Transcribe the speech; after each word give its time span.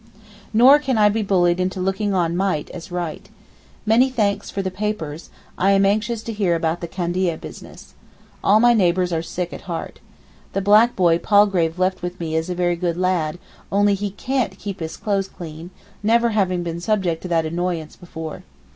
Nor 0.51 0.79
can 0.79 0.97
I 0.97 1.09
be 1.09 1.21
bullied 1.21 1.59
into 1.59 1.79
looking 1.79 2.11
on 2.11 2.35
'might' 2.35 2.71
as 2.71 2.91
'right.' 2.91 3.29
Many 3.85 4.09
thanks 4.09 4.49
for 4.49 4.63
the 4.63 4.71
papers, 4.71 5.29
I 5.59 5.73
am 5.73 5.85
anxious 5.85 6.23
to 6.23 6.33
hear 6.33 6.55
about 6.55 6.81
the 6.81 6.87
Candia 6.87 7.37
business. 7.37 7.93
All 8.43 8.59
my 8.59 8.73
neighbours 8.73 9.13
are 9.13 9.21
sick 9.21 9.53
at 9.53 9.69
heart. 9.69 9.99
The 10.53 10.59
black 10.61 10.95
boy 10.95 11.19
Palgrave 11.19 11.77
left 11.77 12.01
with 12.01 12.19
me 12.19 12.35
is 12.35 12.49
a 12.49 12.55
very 12.55 12.75
good 12.77 12.97
lad, 12.97 13.37
only 13.71 13.93
he 13.93 14.09
can't 14.09 14.57
keep 14.57 14.79
his 14.79 14.97
clothes 14.97 15.27
clean, 15.27 15.69
never 16.01 16.29
having 16.29 16.63
been 16.63 16.81
subject 16.81 17.21
to 17.21 17.27
that 17.27 17.45
annoyance 17.45 17.95
before. 17.95 18.41